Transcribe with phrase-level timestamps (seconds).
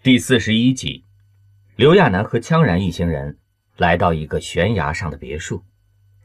[0.00, 1.04] 第四十一集，
[1.74, 3.36] 刘亚楠和羌然一行人
[3.76, 5.64] 来到一个悬崖上的别墅。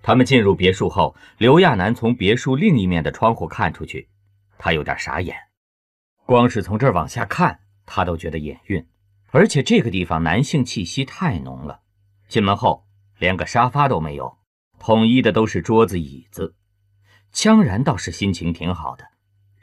[0.03, 4.09] 他们进入别墅后，刘亚楠从别墅另一面的窗户看出去，
[4.59, 5.35] 他有点傻眼。
[6.27, 8.85] 光是从这儿往下看，他都觉得眼晕。
[9.31, 11.79] 而且这个地方男性气息太浓了。
[12.27, 12.85] 进门后，
[13.17, 14.37] 连个沙发都没有，
[14.77, 16.53] 统一的都是桌子椅子。
[17.33, 19.07] 羌然倒是心情挺好的，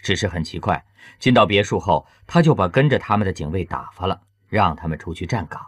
[0.03, 0.85] 只是很奇怪，
[1.19, 5.61] 进到别墅后，他就把跟着他们的警卫打发了，让他们出去站岗。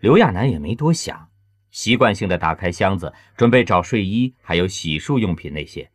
[0.00, 1.28] 刘亚楠也没多想，
[1.70, 5.90] 习惯性的打开箱子，准备找睡衣，还有洗漱用品那些。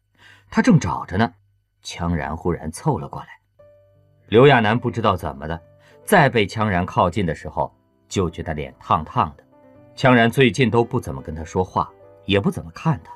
[0.50, 1.34] 他正找着呢，
[1.84, 3.28] 羌然忽然凑了过来。
[4.28, 5.62] 刘亚楠不知道怎么的，
[6.06, 7.74] 再被羌然靠近的时候，
[8.08, 9.44] 就觉得脸烫烫的。
[9.96, 11.92] 羌然最近都不怎么跟他说话，
[12.26, 13.12] 也不怎么看他。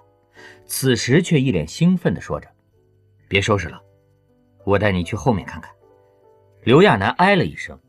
[0.66, 2.50] 此时却一脸兴奋地说着
[3.30, 3.82] ：“别收拾了，
[4.66, 5.72] 我带你去后面看看。”
[6.64, 7.80] 刘亚楠哎了一声：“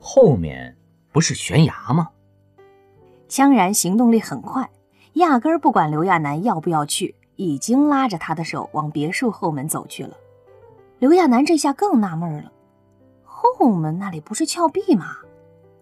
[0.00, 0.76] 后面
[1.12, 2.08] 不是悬崖吗？”
[3.28, 4.68] 羌然行动力很快，
[5.14, 10.16] 压根儿不管刘亚楠要不要去，已经拉着他的手往别墅后门走去了。
[10.98, 12.50] 刘亚楠这下更纳闷了：
[13.22, 15.18] 后门那里不是峭壁吗？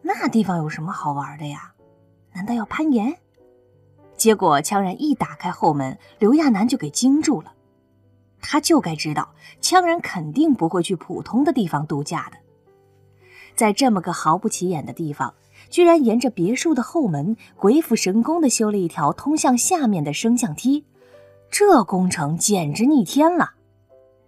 [0.02, 1.72] 那地方有什么好玩的呀？
[2.32, 3.16] 难道要攀岩？
[4.16, 7.52] 结果，羌然一打开后门，刘亚楠就给惊住了。
[8.48, 12.38] 他就该知道，羌然肯定不会去普通的地方度假的。
[13.56, 15.34] 在这么个毫不起眼的地方，
[15.68, 20.84] 居然沿着别墅的后门，鬼斧神工地修了一条通向下面的升降梯。
[21.50, 23.54] 这工程简直逆天了！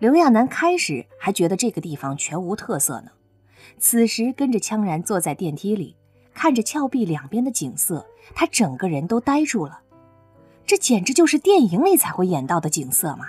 [0.00, 3.12] 刘亚楠开始还觉得这个地方全无特色呢。
[3.78, 5.94] 此时，跟着羌然坐在电梯里。
[6.34, 9.80] 看着峭壁两边的景色，他整个人都呆住了。
[10.64, 13.26] 这简直就是电影里才会演到的景色嘛！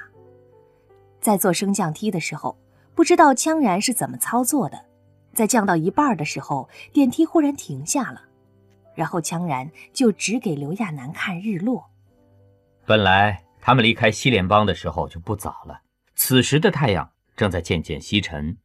[1.20, 2.58] 在坐升降梯的时候，
[2.96, 4.86] 不知道羌然是怎么操作的，
[5.34, 8.22] 在降到一半的时候，电梯忽然停下了，
[8.96, 11.90] 然后羌然就只给刘亚楠看日落。
[12.86, 15.82] 本来他们离开西联邦的时候就不早了，
[16.16, 18.58] 此时的太阳正在渐渐西沉。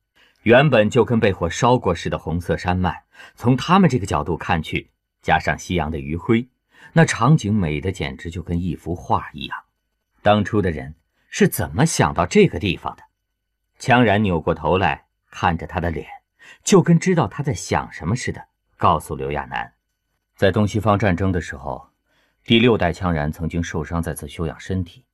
[0.43, 3.05] 原本就跟被火烧过似的红色山脉，
[3.35, 4.91] 从他们这个角度看去，
[5.23, 6.49] 加上夕阳的余晖，
[6.93, 9.59] 那场景美的简直就跟一幅画一样。
[10.21, 10.95] 当初的人
[11.37, 13.03] 是怎么想到这个地方的？
[13.81, 16.07] 羌然扭过头来看着他的脸，
[16.63, 18.47] 就跟知道他在想什么似的，
[18.77, 19.73] 告诉刘亚楠，
[20.37, 21.91] 在东西方战争的时候，
[22.45, 25.05] 第六代羌然曾经受伤在此休养身体，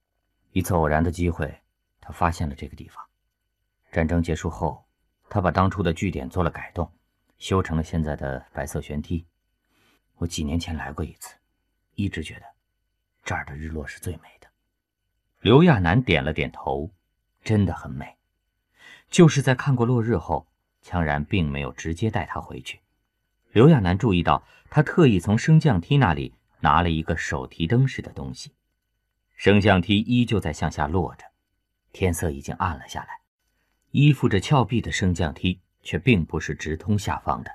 [0.52, 1.62] 一次偶然的机会，
[2.02, 3.02] 他发现了这个地方。
[3.90, 4.84] 战争结束后。
[5.30, 6.92] 他把当初的据点做了改动，
[7.38, 9.24] 修成了现在的白色悬梯。
[10.16, 11.34] 我几年前来过一次，
[11.94, 12.42] 一直觉得
[13.24, 14.39] 这儿的日落是最美的。
[15.40, 16.90] 刘亚楠点了点头，
[17.42, 18.16] 真的很美。
[19.08, 20.46] 就是在看过落日后，
[20.84, 22.80] 羌然并没有直接带他回去。
[23.50, 28.52] 刘亚楠注意到，他特意从升降梯那里拿了一个手提灯似的东西。
[29.34, 31.24] 升降梯依旧在向下落着，
[31.90, 33.20] 天色已经暗了下来。
[33.92, 37.50] 依附着峭壁的升降梯却并不是直通下方的，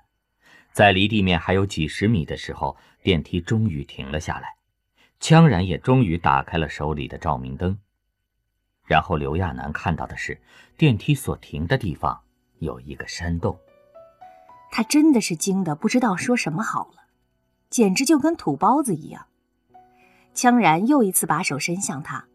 [0.71, 4.55] 在离地面还有几十米的时候，电梯终于停了下来，
[5.19, 7.77] 羌然也终于打开了手里的照明灯。
[8.85, 10.39] 然后刘亚楠看到的是，
[10.77, 12.21] 电梯所停的地方
[12.59, 13.57] 有一个山洞。
[14.71, 17.05] 他真的是惊得不知道说什么好了，
[17.69, 19.25] 简直就跟土包子一样。
[20.35, 22.27] 羌然又一次把手伸向他，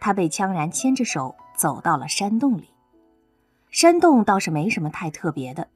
[0.00, 2.70] 他被羌然牵着手走到了山洞里。
[3.70, 5.68] 山洞倒是没什么太特别的，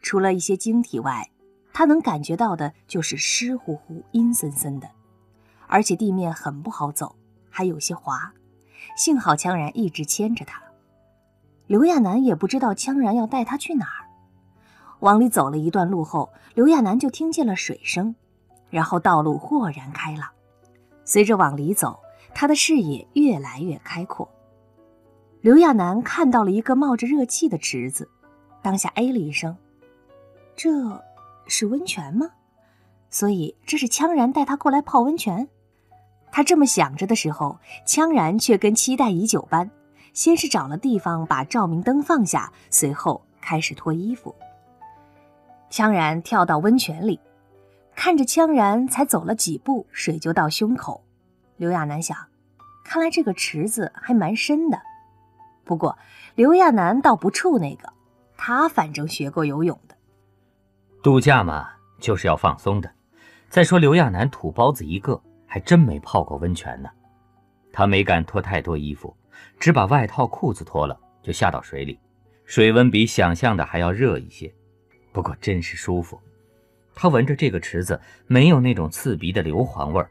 [0.00, 1.30] 除了一些晶体外，
[1.72, 4.88] 他能感觉到的就是湿乎乎、阴森森的，
[5.66, 7.16] 而且地面很不好走，
[7.50, 8.32] 还有些滑。
[8.96, 10.62] 幸好羌然一直牵着他。
[11.66, 14.06] 刘亚楠也不知道羌然要带他去哪儿。
[15.00, 18.14] 往里走了一段路后，刘亚楠就听见了水声，
[18.70, 20.28] 然后道路豁然开朗。
[21.04, 22.00] 随着往里走，
[22.34, 24.28] 他的视野越来越开阔。
[25.40, 28.08] 刘亚楠看到了一个冒着热气的池子，
[28.62, 29.56] 当下哎了一声
[30.56, 31.04] ：“这
[31.46, 32.30] 是温泉吗？
[33.10, 35.48] 所以这是羌然带他过来泡温泉。”
[36.36, 39.70] 他这么想着的时候，羌然却跟期待已久般，
[40.12, 44.34] 先是找了地方把照明灯放下，随后开始脱衣服。
[45.70, 47.18] 羌然跳到温泉里，
[47.94, 51.02] 看着羌然才走了几步，水就到胸口。
[51.56, 52.14] 刘亚楠想，
[52.84, 54.78] 看来这个池子还蛮深的。
[55.64, 55.96] 不过，
[56.34, 57.90] 刘亚楠倒不怵那个，
[58.36, 59.96] 他反正学过游泳的。
[61.02, 62.90] 度假嘛，就是要放松的。
[63.48, 66.88] 再说刘亚楠土包子一个，还真没泡过温泉呢。
[67.72, 69.16] 他没敢脱太多衣服，
[69.58, 71.98] 只把外套、裤子脱了，就下到水里。
[72.44, 74.52] 水温比想象的还要热一些。
[75.12, 76.20] 不过真是舒服。
[76.94, 80.10] 他闻着这个池子没有那种刺鼻的硫磺味儿，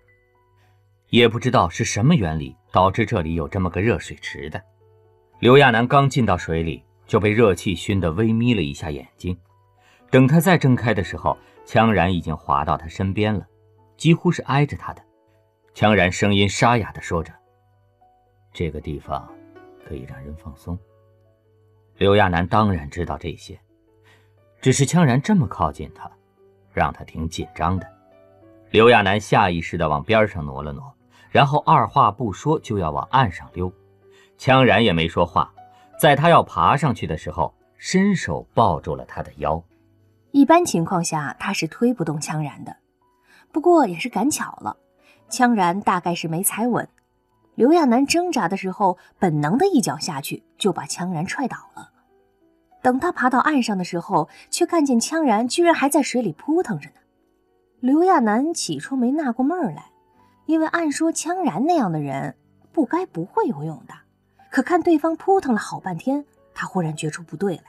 [1.10, 4.62] 也不知道是什么原理导致这里有这么个热水池的。
[5.40, 9.36] 刘亚楠刚进到水里，就被热气熏得微眯了一下眼睛。
[10.12, 13.46] 等他再睁开的时候，羌然已经滑到他身边了，
[13.98, 15.02] 几乎是挨着他的。
[15.76, 17.34] 羌然声音沙哑地说着
[18.54, 19.30] ：“这个地方
[19.86, 20.80] 可以让人放松。”
[22.00, 23.60] 刘亚楠当然知道这些，
[24.62, 26.10] 只是羌然这么靠近他，
[26.72, 27.86] 让他挺紧张的。
[28.70, 30.96] 刘亚楠下意识地往边上挪了挪，
[31.30, 33.70] 然后二话不说就要往岸上溜。
[34.40, 35.54] 羌然也没说话，
[36.00, 39.62] 在他要爬上去的时候，伸手抱住了他的腰。
[40.32, 42.78] 一般情况下，他是推不动羌然的，
[43.52, 44.78] 不过也是赶巧了。
[45.36, 46.88] 羌然大概是没踩稳，
[47.56, 51.90] 刘亚楠挣扎的时候，本能的一脚下去就把羌然踹倒了。
[52.82, 56.96] 等他爬到岸上的时候，却看见羌然居然还在水里扑腾着呢。
[57.82, 59.92] 刘亚楠起初没纳过闷儿来，
[60.46, 62.36] 因为按说羌然那样的人
[62.72, 63.94] 不该不会游泳的。
[64.50, 67.64] 可看对方扑腾了好半天，他忽然觉出不对来，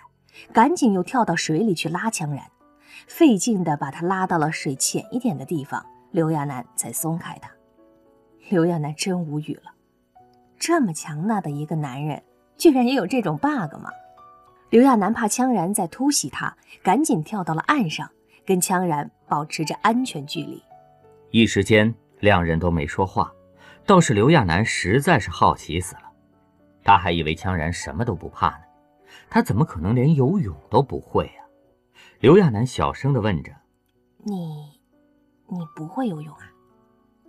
[0.53, 2.43] 赶紧又跳到水里去拉羌然，
[3.09, 5.85] 费劲的把他拉到了水浅一点的地方。
[6.13, 7.51] 刘亚楠才松开他。
[8.49, 9.73] 刘亚楠真无语了，
[10.57, 12.23] 这么强大的一个男人，
[12.57, 13.91] 居然也有这种 bug 吗？
[14.71, 18.09] 刘亚楠怕羌然再突袭他，赶紧跳到了岸上，
[18.45, 20.63] 跟羌然保持着安全距离。
[21.31, 23.33] 一时间，两人都没说话。
[23.85, 26.03] 倒是刘亚楠实在是好奇死了，
[26.85, 28.65] 他还以为羌然什么都不怕呢，
[29.29, 31.43] 他怎么可能连游泳都不会啊？
[32.21, 33.53] 刘亚楠小声地问着
[34.23, 34.81] ：“你？”
[35.49, 36.51] 你不会游泳啊？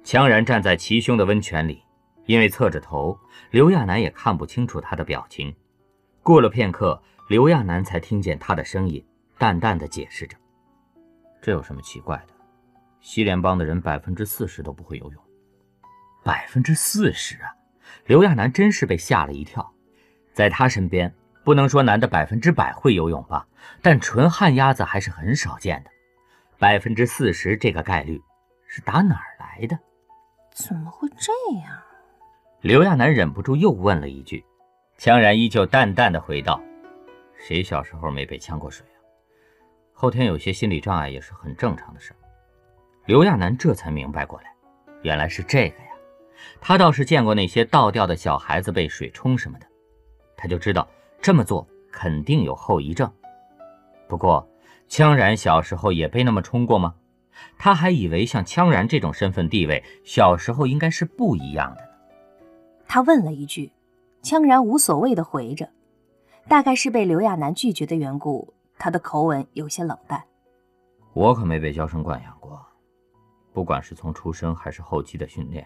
[0.07, 1.83] 强然站在齐胸的温泉里，
[2.27, 3.19] 因为侧着头，
[3.51, 5.54] 刘亚楠也看不清楚他的表情。
[6.24, 9.06] 过了片刻，刘亚楠才听见他的声音，
[9.38, 10.38] 淡淡的解释着
[11.44, 12.33] ：“这有什么奇怪的？
[13.01, 15.21] 西联邦的人百分之四十都不会游泳。
[16.24, 17.53] 百分之四十啊！”
[18.07, 19.74] 刘亚楠真是被吓了一跳。
[20.31, 21.13] 在他身边，
[21.44, 23.45] 不能说男的百分之百会游泳吧，
[23.81, 25.89] 但纯旱鸭子还是很少见的。
[26.57, 28.21] 百分之四十这个概率
[28.69, 29.77] 是打哪儿来的？
[30.57, 31.77] 怎么会这样？
[32.62, 34.44] 刘亚楠忍不住又问了一句。
[34.98, 36.59] 江然依旧淡淡的回道
[37.38, 38.98] ：“谁小时候没被呛过水啊？
[39.94, 42.12] 后天有些心理障碍也是很正常的事。”
[43.06, 44.51] 刘亚楠这才明白过来，
[45.04, 45.92] 原来是这个呀。
[46.60, 49.68] 他倒是见过那些倒吊的小孩子被水冲什么的，
[50.36, 50.88] 他就知道
[51.21, 53.12] 这么做肯定有后遗症。
[54.07, 54.48] 不过。
[54.88, 56.95] 江然小时候也被那么冲过吗？
[57.57, 61.88] 他还以为像羌然这种身份地位，小时候应该是不一样的呢。
[62.88, 63.72] 他问了一句，
[64.24, 65.69] 羌然无所谓的回着，
[66.48, 70.24] 大概是被刘亚楠拒绝的缘故，他的口吻有些冷淡。
[71.13, 72.60] 我可没被娇生惯养过，
[73.54, 75.66] 不管是从出生还是后期的训练，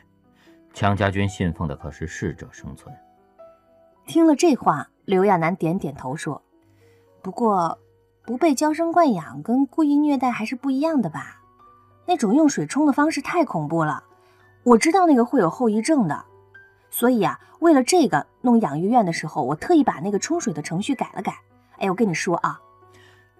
[0.73, 2.95] 羌家军信奉的可是适者生存。
[4.05, 6.41] 听了这话，刘亚楠点点头说
[7.21, 7.77] ：“不过。”
[8.23, 11.40] 不被娇生惯养跟故意虐待还是不一样的吧？
[12.05, 14.03] 那种用水冲的方式太恐怖了，
[14.63, 16.25] 我知道那个会有后遗症的，
[16.89, 21.37] 所以啊，为了这个弄养育院的时候，我特意把那个冲水的程序改了改。
[21.77, 22.59] 哎，我跟你说啊，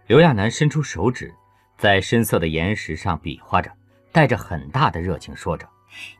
[0.08, 1.34] 刘亚楠伸出手指，
[1.78, 3.72] 在深色的岩石上比划着，
[4.12, 5.68] 带着很大的热情说着：“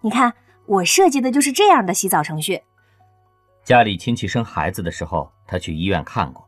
[0.02, 0.34] 你看，
[0.66, 2.62] 我设计的就是这样的洗澡程序。
[3.64, 6.48] 家里亲戚生孩子的时候，他去医院看过。”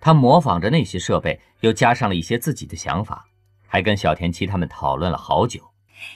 [0.00, 3.24] 他模仿着那些设备，又加上了一些自己的想法，
[3.74, 5.72] 还跟小田七他们讨论了好久。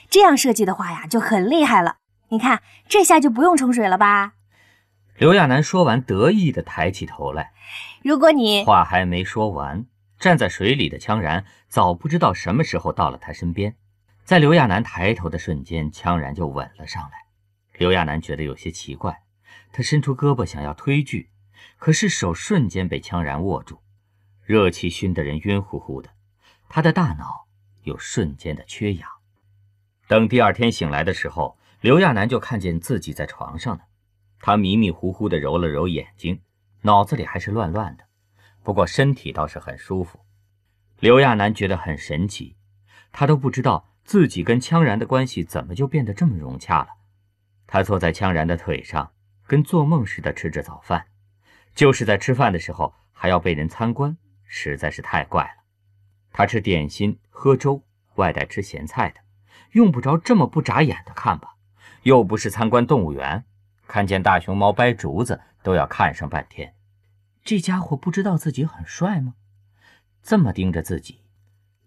[0.09, 1.97] 这样设计的话呀，就很厉害了。
[2.29, 4.31] 你看，这下就不用冲水了吧？
[5.17, 7.51] 刘亚楠说完，得意地抬起头来。
[8.01, 9.85] 如果你话还没说完，
[10.17, 13.75] 站在水里的羌然早不知道什么时候到了他身边，
[14.23, 17.25] 在刘亚楠抬头的瞬间，羌然就吻了上来。
[17.77, 19.23] 刘亚楠觉得有些奇怪，
[19.73, 21.29] 他伸出胳膊想要推拒。
[21.77, 23.81] 可是手瞬间被羌然握住，
[24.45, 26.11] 热气熏得人晕乎乎的，
[26.69, 27.48] 他的大脑
[27.83, 29.09] 有瞬间的缺氧。
[30.07, 33.83] 等第二天醒来的时候，刘亚楠就看见自己在床上呢。
[34.39, 36.41] 他迷迷糊糊地揉了揉眼睛，
[36.81, 38.05] 脑子里还是乱乱的，
[38.63, 40.21] 不过身体倒是很舒服。
[40.99, 42.55] 刘亚楠觉得很神奇，
[43.11, 46.87] 他都不知道自己跟羌然的关系怎么就变得这么融洽了。
[47.67, 49.11] 他坐在羌然的腿上，
[49.45, 51.05] 跟做梦似的吃着早饭。
[51.75, 55.58] 就是在吃饭的时候还要被人参观，实在是太怪了。
[56.39, 57.83] 他吃点心、喝粥，
[58.15, 59.19] 外带吃咸菜的，
[59.73, 61.55] 用不着这么不眨眼的看吧？
[62.03, 63.43] 又不是参观动物园，
[63.89, 66.73] 看见大熊猫掰竹子都要看上半天。
[67.43, 69.33] 这家伙不知道自己很帅吗？
[70.23, 71.19] 这么盯着自己，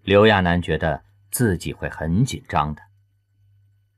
[0.02, 2.82] 刘亚楠觉得自己会很紧张的。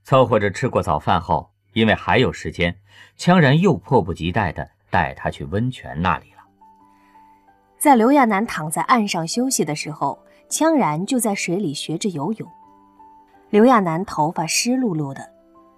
[0.04, 2.78] 凑合着吃过早饭后，因为还有时间，
[3.18, 6.44] 羌然又迫不及待地带他去温泉那里了。
[7.76, 12.48] 在刘亚楠躺在岸上休息的时候，羌然就在水里学着游泳。
[13.50, 15.32] 刘亚楠头发湿漉漉的，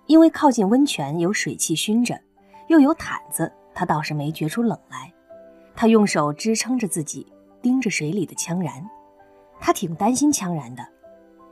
[0.06, 2.18] 因为靠近温泉有水汽熏着，
[2.68, 5.12] 又有毯子，他倒是没觉出冷来。
[5.74, 7.26] 他用手支撑着自己，
[7.60, 8.88] 盯着水里的羌然。
[9.60, 10.86] 他挺担心羌然的。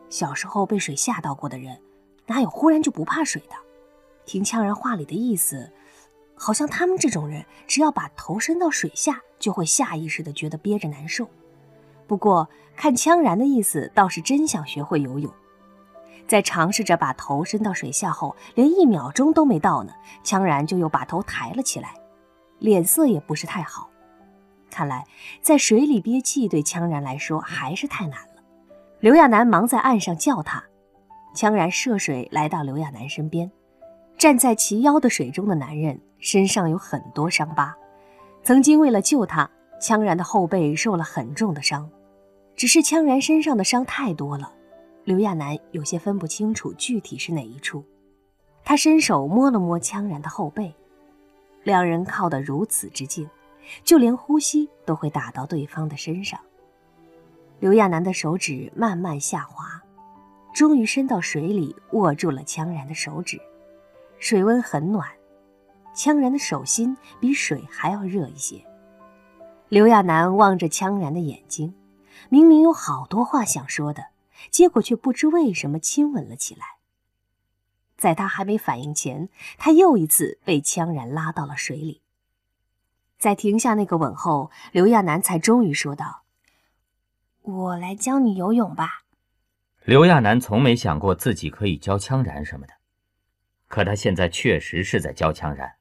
[0.08, 1.78] 小时候被水吓到过的人，
[2.26, 3.56] 哪有忽然就不怕水的？
[4.24, 5.70] 听羌然话里的意思，
[6.34, 11.28] 好像他们这种人，只要把头伸到水下，就会下意识的觉得憋着难受。
[12.06, 15.32] 不过看羌然的意思，倒是真想学会游泳。
[16.26, 19.92] 在尝试着把头伸到水下后，连一秒钟都没到呢，
[20.24, 21.94] 羌然就又把头抬了起来，
[22.58, 23.90] 脸色也不是太好。
[24.70, 25.04] 看来，
[25.40, 28.42] 在水里憋气对羌然来说还是太难了。
[29.00, 30.64] 刘亚楠忙在岸上叫他，
[31.34, 33.50] 羌然涉水来到刘亚楠身边，
[34.16, 37.76] 站在齐腰的水中的男人身上有很多伤疤。
[38.42, 39.48] 曾经为了救他，
[39.80, 41.90] 羌然的后背受了很重的伤，
[42.56, 44.52] 只是羌然身上的伤太多了，
[45.04, 47.84] 刘亚楠有些分不清楚具体是哪一处。
[48.64, 50.74] 他伸手摸了摸羌然的后背，
[51.62, 53.28] 两人靠得如此之近。
[53.82, 56.38] 就连呼吸都会打到对方的身上。
[57.60, 59.82] 刘亚楠的手指慢慢下滑，
[60.52, 63.40] 终于伸到水里，握住了羌然的手指。
[64.18, 65.08] 水温很暖，
[65.96, 68.62] 羌然的手心比水还要热一些。
[69.74, 71.74] 刘亚楠望着羌然的眼睛，
[72.28, 74.10] 明明有好多话想说的，
[74.48, 76.64] 结果却不知为什么亲吻了起来。
[77.96, 79.28] 在他还没反应前，
[79.58, 82.02] 他又一次被羌然拉到了水里。
[83.18, 86.22] 在停下那个吻后，刘亚楠才终于说道
[87.42, 89.02] ：“我来教你游泳吧。”
[89.82, 92.74] 刘亚楠从没想过自己可以教羌然什么的，
[93.66, 95.74] 可他现在确实是在教羌然，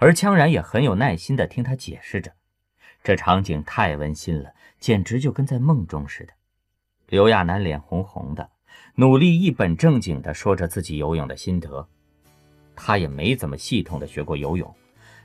[0.00, 2.34] 而羌然也很有耐心地听他解释着。
[3.08, 6.32] 这场景太温馨了，简直就跟在梦中似的。
[7.06, 8.50] 刘亚楠脸红红的，
[8.96, 11.88] 努力一本正经地说着自己游泳的心得。
[12.76, 14.74] 他也没怎么系统地学过游泳。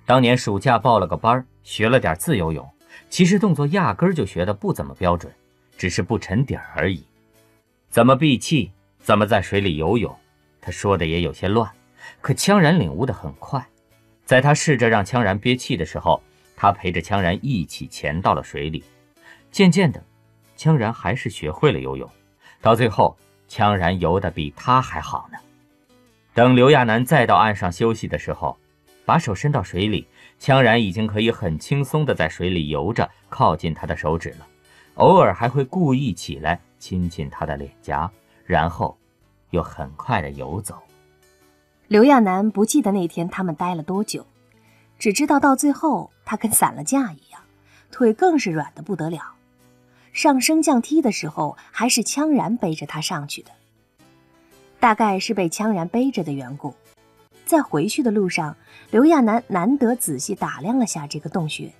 [0.05, 2.65] 当年暑假报了个班，学了点自由泳，
[3.09, 5.29] 其实动作压根儿就学的不怎么标准，
[5.77, 7.05] 只是不沉底而已。
[7.89, 10.17] 怎么闭气，怎么在水里游泳，
[10.61, 11.69] 他说的也有些乱。
[12.21, 13.61] 可羌然领悟的很快，
[14.23, 16.23] 在他试着让羌然憋气的时候，
[16.63, 18.81] 他陪着羌然一起潜到了水里。
[19.51, 20.01] 渐渐的，
[20.57, 22.09] 羌然还是学会了游泳，
[22.61, 23.17] 到最后，
[23.49, 25.37] 羌然游的比他还好呢。
[26.33, 28.57] 等刘亚楠再到岸上休息的时候。
[29.05, 30.07] 把手伸到水里，
[30.39, 34.47] 羌然已经可以很轻松地在水里游着，靠近他的手指了。
[34.93, 38.09] 偶尔还会故意起来亲亲他的脸颊，
[38.45, 38.97] 然后
[39.49, 40.81] 又很快地游走。
[41.89, 44.25] 刘亚楠不记得那天他们待了多久，
[44.99, 47.41] 只知道到最后他跟散了架一样，
[47.91, 49.33] 腿更是软得不得了。
[50.13, 53.51] 上升降梯的时候，还是羌然背着他上去的。
[54.79, 56.75] 大概是被羌然背着的缘故。
[57.45, 58.55] 在回去的路上，
[58.91, 61.73] 刘亚楠难得仔细打量了下这个洞穴，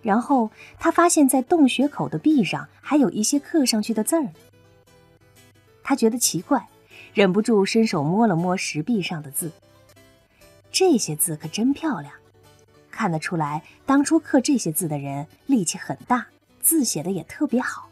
[0.00, 4.28] 然后他发现，在洞穴口的壁上还有一些刻上去的字儿。
[5.82, 6.68] 他觉得奇怪，
[7.12, 9.50] 忍不住伸手摸了摸石壁上的字。
[10.70, 12.12] 这些字可真漂亮，
[13.00, 16.26] 看得出来，当初刻这些字的人力气很大，
[16.60, 17.88] 字写的也特别好。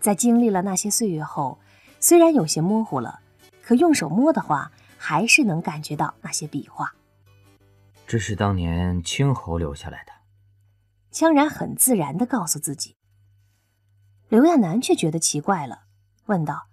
[0.00, 1.60] 在经历了那些岁月后，
[2.00, 3.20] 虽然有些模糊了，
[3.62, 4.72] 可用手摸的话。
[4.96, 6.94] 还是能感觉到那些笔画。
[8.06, 10.12] 这是当年青侯留下来的。
[11.12, 12.96] 羌然很自然地告诉自己。
[14.30, 15.82] 刘亚楠却觉得奇怪了，
[16.24, 16.68] 问道：“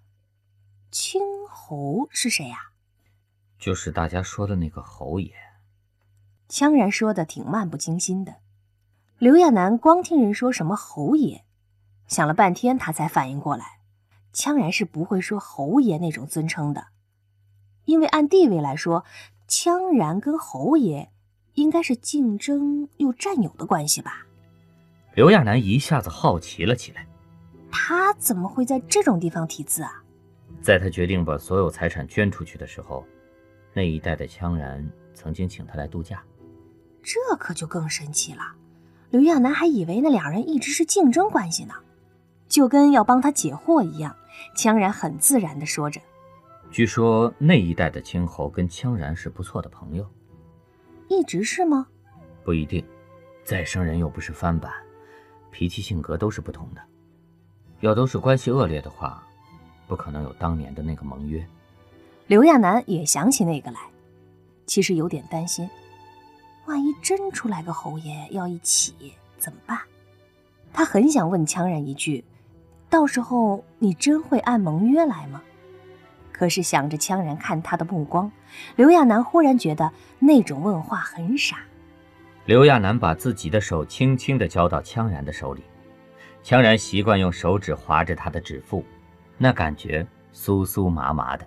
[0.90, 2.70] 青侯是谁呀
[3.60, 5.34] ？”“就是大家说的那个侯爷。”
[6.52, 8.34] 羌然说的挺漫不经心的。
[9.18, 11.44] 刘亚楠光听人说什么侯爷，
[12.06, 13.78] 想了半天，他才反应过来，
[14.34, 16.88] 羌然是不会说侯爷那种尊称的。
[17.86, 19.06] 因为按地位来说，
[19.48, 21.10] 羌然跟侯爷
[21.54, 24.26] 应该是竞争又占有的关系吧？
[25.14, 27.06] 刘亚楠一下子好奇了起来。
[27.70, 30.04] 他怎么会在这种地方题字啊？
[30.60, 33.06] 在他决定把所有财产捐出去的时候，
[33.72, 36.22] 那一带的羌然曾经请他来度假。
[37.02, 38.54] 这可就更神奇了。
[39.10, 41.74] 刘亚楠还以为那两人一直是竞争关系呢，
[42.48, 44.16] 就跟要帮他解惑一样。
[44.56, 46.00] 羌然很自然地说着。
[46.70, 50.06] 据说那一代的青侯跟羌然是不错的朋友，
[51.08, 51.86] 一直是吗？
[52.42, 52.82] 不一定，
[53.44, 54.72] 再生人又不是翻版，
[55.50, 56.80] 脾气性格都是不同的。
[57.80, 59.22] 要都是关系恶劣的话，
[59.86, 61.46] 不可能有当年的那个盟约。
[62.26, 63.80] 刘亚楠也想起那个来，
[64.66, 65.68] 其实有点担心，
[66.66, 69.78] 万一真出来个侯爷要一起怎么办？
[70.72, 72.24] 他很想问羌然一句
[72.88, 75.42] ：“到时候你真会按盟约来吗？”
[76.32, 78.30] 可是想着羌然看他的目光，
[78.76, 81.58] 刘亚楠忽然觉得那种问话很傻。
[82.46, 85.62] 刘亚楠把自己的手轻轻地交到羌然的手里，
[86.42, 88.84] 羌然习惯用手指划着他的指腹，
[89.36, 90.04] 那感觉
[90.34, 91.46] 酥酥麻麻的。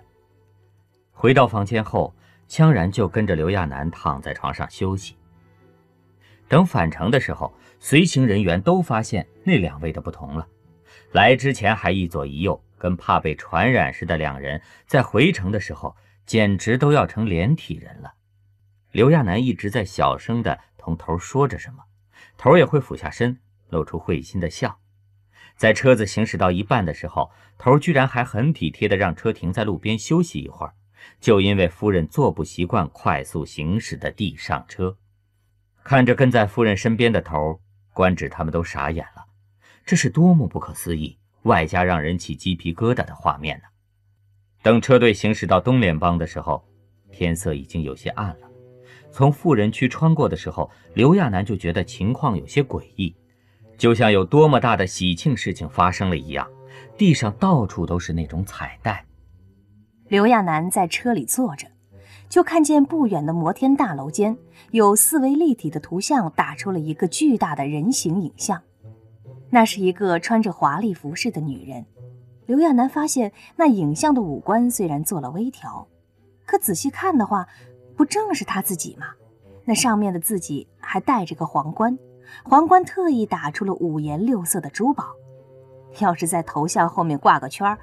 [1.12, 2.14] 回到房间后，
[2.48, 5.16] 羌然就跟着刘亚楠躺在床上休息。
[6.48, 10.46] 等返程的时候，随行人员都发现那两位的不同了。
[11.12, 18.14] 来之前还一左一右，跟怕被传染似的两人，在回程的时候简直都要成连体人了。
[18.92, 21.82] 刘亚楠一直在小声的同头说着什么，
[22.36, 23.38] 头也会俯下身，
[23.70, 24.78] 露出会心的笑。
[25.56, 30.74] 在车子行驶到一半的时候，头居然还很体贴的让车停在路边休息一会儿。
[31.20, 34.96] 就因为夫人坐不习惯快速行驶的地上车，
[35.82, 37.60] 看着跟在夫人身边的头，
[37.92, 39.24] 官职他们都傻眼了。
[39.84, 43.64] 这是多么不可思议，外加让人起鸡皮疙瘩的画面呢？
[44.62, 46.66] 等车队行驶到东联邦的时候，
[47.12, 48.50] 天色已经有些暗了。
[49.12, 53.14] 从富人区穿过的时候，刘亚楠就觉得情况有些诡异，
[53.78, 56.46] 就像有多么大的喜庆事情发生了一样。
[56.98, 59.06] 地上到处都是那种彩带。
[60.08, 61.66] 刘亚楠在车里坐着，
[62.28, 64.38] 就看见不远的摩天大楼间
[64.70, 68.62] 有四维立体的图像打出了一个巨大的人形影像，
[69.50, 71.84] 那是一个穿着华丽服饰的女人。
[72.46, 75.88] 刘亚楠发现那影像的五官虽然做了微调，
[76.44, 77.48] 可仔细看的话，
[77.96, 79.06] 不正是她自己吗？
[79.64, 81.98] 那上面的自己还戴着个皇冠，
[82.44, 85.06] 皇冠特意打出了五颜六色的珠宝。
[85.98, 87.76] 要是在头像后面挂个圈儿。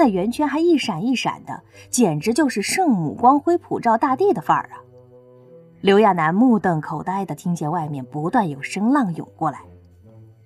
[0.00, 4.80] 那圆圈还一闪一闪的，简直就是圣母光辉普照大地的范儿啊！
[5.82, 9.60] 刘亚楠目瞪口呆的听见外面不断有声浪涌过来，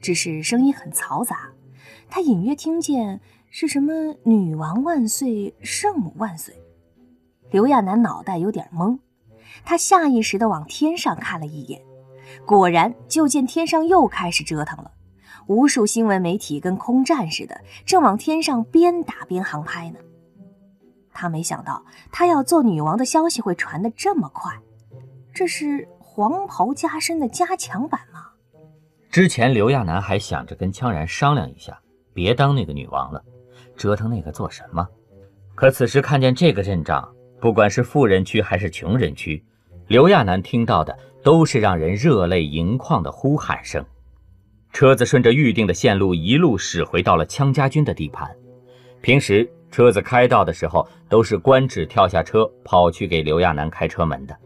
[0.00, 1.52] 只是声音很嘈杂。
[2.10, 6.52] 他隐约听见是什么“女王万岁，圣母万岁”。
[7.52, 8.98] 刘亚楠脑袋有点懵，
[9.64, 11.80] 他下意识的往天上看了一眼，
[12.44, 14.90] 果然就见天上又开始折腾了。
[15.46, 19.98] 无数新闻媒体跟空战似的，正往天上边打边航拍呢。
[21.12, 24.52] 他没想到，他要做女王的消息会传得这么快。
[25.32, 28.26] 这是黄袍加身的加强版吗？
[29.10, 31.78] 之前刘亚楠还想着跟羌然商量一下，
[32.12, 33.22] 别当那个女王了，
[33.76, 34.86] 折腾那个做什么？
[35.54, 37.08] 可此时看见这个阵仗，
[37.40, 39.44] 不管是富人区还是穷人区，
[39.86, 43.84] 刘亚楠听到的都是让人热泪盈眶的呼喊声。
[44.74, 48.28] 车子顺着预定的线路一路驶回到了羌家军的地盘。
[49.00, 54.36] 平时车子开到的时候，都是官职跳下车跑去给刘亚楠开车门的。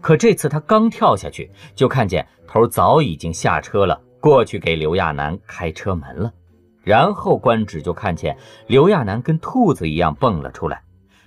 [0.00, 6.32] 可这次他刚跳下去，就看见头早已经下车了，过去给刘亚楠开车门了。
[6.84, 8.36] 然后官职就看见
[8.68, 10.80] 刘亚楠跟兔子一样蹦了出来，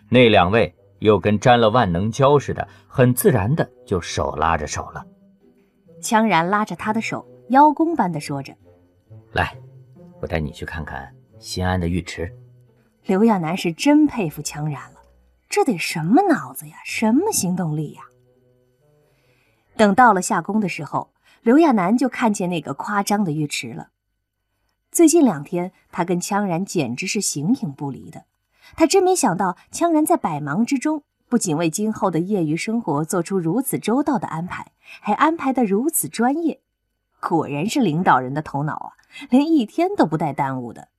[0.08, 5.04] 那两位又跟沾了万能胶似的，很自然的就手拉着手了。
[6.02, 7.28] 羌然拉着他的手。
[7.50, 8.56] 邀功般的说着
[9.34, 9.56] ：“来，
[10.22, 12.32] 我带你去看看新安的浴池。”
[13.06, 15.02] 刘亚楠是真佩服羌然了，
[15.48, 18.02] 这得什么脑子呀，什么行动力呀！
[19.78, 23.90] 等到了下宫的时候，刘亚楠就看见那个夸张的浴池了。
[24.92, 28.26] 最近两天，他跟羌然简直是形影不离的。
[28.76, 36.60] 他真没想到，羌然在百忙之中，不仅为今后的业余生活做出如此周到的安排，还安排得如此专业。
[37.20, 38.92] 果然是领导人的头脑啊，
[39.30, 40.90] 连一天都不带耽误的。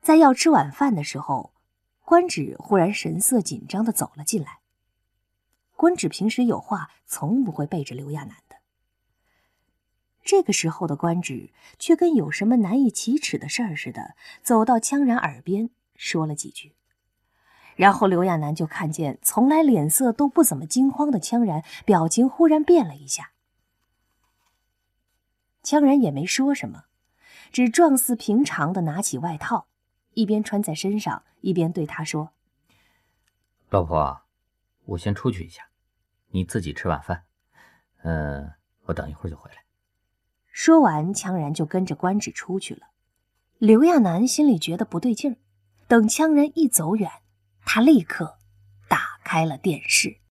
[0.00, 1.52] 在要吃晚饭的时候，
[2.04, 4.60] 官职忽然神色紧张的走了进来。
[5.76, 8.56] 官职平时有话从不会背着刘亚楠的，
[10.24, 16.74] 这个时候的官职却跟有什么难以启齿的事儿似的，走到羌然耳边说了几句，
[17.76, 23.32] 然后刘亚楠就看见从来脸色都不怎么惊慌的羌然，表情忽然变了一下。
[25.68, 26.84] 羌然也没说什么，
[27.52, 29.66] 只状似平常的拿起外套，
[30.14, 32.30] 一边穿在身上，一边对他说
[33.68, 34.22] ：“老婆，
[34.86, 35.68] 我先出去一下，
[36.30, 37.24] 你自己吃晚饭。
[38.02, 38.50] 嗯，
[38.86, 39.58] 我等一会儿就回来。”
[40.50, 42.86] 说完，羌然就跟着官职出去了。
[43.58, 45.36] 刘亚楠心里觉得不对劲儿，
[45.86, 47.10] 等羌然一走远，
[47.66, 48.38] 他立刻
[48.88, 50.18] 打开了电视。